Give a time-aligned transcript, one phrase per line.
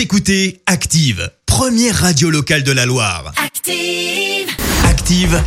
[0.00, 3.34] Vous écoutez Active, première radio locale de la Loire.
[3.36, 4.48] Active.
[4.88, 5.38] Active,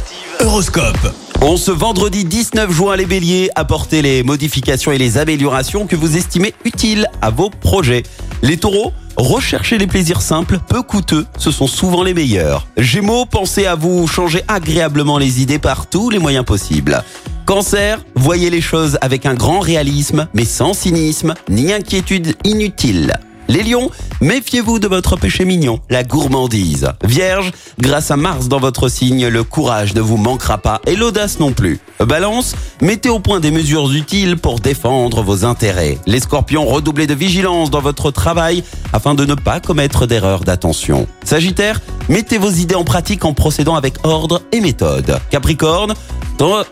[0.42, 1.12] Horoscope.
[1.42, 6.18] On ce vendredi 19 juin, les béliers, apportez les modifications et les améliorations que vous
[6.18, 8.04] estimez utiles à vos projets.
[8.44, 12.68] Les taureaux, recherchez les plaisirs simples, peu coûteux, ce sont souvent les meilleurs.
[12.78, 17.04] Gémeaux, pensez à vous changer agréablement les idées par tous les moyens possibles.
[17.48, 23.18] Cancer, voyez les choses avec un grand réalisme, mais sans cynisme, ni inquiétude inutile.
[23.50, 23.92] Les lions,
[24.24, 26.90] méfiez-vous de votre péché mignon, la gourmandise.
[27.04, 31.40] Vierge, grâce à Mars dans votre signe, le courage ne vous manquera pas et l'audace
[31.40, 31.80] non plus.
[32.00, 35.98] Balance, mettez au point des mesures utiles pour défendre vos intérêts.
[36.08, 38.64] Les scorpions, redoublez de vigilance dans votre travail
[38.94, 41.06] afin de ne pas commettre d'erreurs d'attention.
[41.24, 45.20] Sagittaire, mettez vos idées en pratique en procédant avec ordre et méthode.
[45.30, 45.94] Capricorne,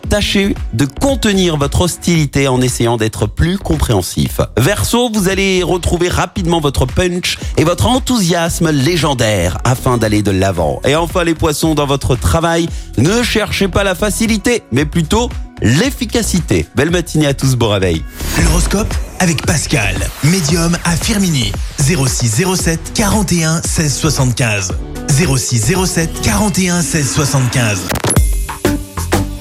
[0.08, 4.40] Tâchez de contenir votre hostilité en essayant d'être plus compréhensif.
[4.58, 10.80] Verseau, vous allez retrouver rapidement votre punch et votre enthousiasme légendaire afin d'aller de l'avant.
[10.84, 15.30] Et enfin les poissons dans votre travail, ne cherchez pas la facilité, mais plutôt
[15.62, 16.66] l'efficacité.
[16.74, 18.04] Belle matinée à tous, bon réveil.
[18.44, 21.52] L'horoscope avec Pascal, médium à Firmini.
[21.80, 24.72] 0607 41 16 75.
[25.08, 28.01] 0607 41 16 75.